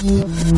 [0.00, 0.57] Mm-hmm.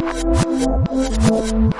[0.00, 1.79] やった!